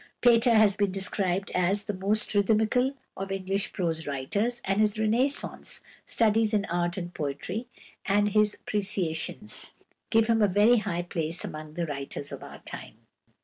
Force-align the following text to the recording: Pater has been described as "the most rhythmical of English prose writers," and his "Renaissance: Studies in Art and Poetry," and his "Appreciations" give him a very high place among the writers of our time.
Pater 0.21 0.55
has 0.55 0.75
been 0.75 0.89
described 0.91 1.51
as 1.53 1.83
"the 1.83 1.93
most 1.93 2.33
rhythmical 2.33 2.93
of 3.15 3.31
English 3.31 3.71
prose 3.71 4.07
writers," 4.07 4.59
and 4.65 4.81
his 4.81 4.97
"Renaissance: 4.97 5.81
Studies 6.07 6.55
in 6.55 6.65
Art 6.65 6.97
and 6.97 7.13
Poetry," 7.13 7.67
and 8.07 8.29
his 8.29 8.55
"Appreciations" 8.55 9.73
give 10.09 10.25
him 10.25 10.41
a 10.41 10.47
very 10.47 10.77
high 10.77 11.03
place 11.03 11.45
among 11.45 11.75
the 11.75 11.85
writers 11.85 12.31
of 12.31 12.41
our 12.41 12.57
time. 12.61 13.01